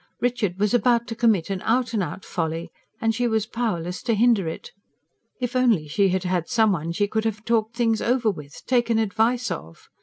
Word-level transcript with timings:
Richard 0.19 0.57
was 0.59 0.73
about 0.73 1.05
to 1.09 1.15
commit 1.15 1.51
an 1.51 1.61
out 1.61 1.93
and 1.93 2.01
out 2.01 2.25
folly, 2.25 2.71
and 2.99 3.13
she 3.13 3.27
was 3.27 3.45
powerless 3.45 4.01
to 4.01 4.15
hinder 4.15 4.47
it. 4.47 4.71
If 5.39 5.55
only 5.55 5.87
she 5.87 6.09
had 6.09 6.23
had 6.23 6.49
some 6.49 6.71
one 6.71 6.91
she 6.91 7.05
could 7.07 7.23
have 7.23 7.45
talked 7.45 7.75
things 7.75 8.01
over 8.01 8.31
with, 8.31 8.63
taken 8.65 8.97
advice 8.97 9.51
of! 9.51 9.89